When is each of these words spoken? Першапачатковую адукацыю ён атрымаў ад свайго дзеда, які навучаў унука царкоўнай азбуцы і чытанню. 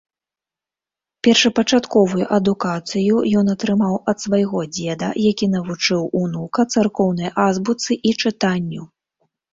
Першапачатковую 1.25 2.23
адукацыю 2.37 3.15
ён 3.41 3.51
атрымаў 3.55 3.93
ад 4.13 4.17
свайго 4.25 4.59
дзеда, 4.77 5.09
які 5.29 5.45
навучаў 5.57 6.09
унука 6.21 6.61
царкоўнай 6.77 7.29
азбуцы 7.47 8.01
і 8.11 8.15
чытанню. 8.21 8.83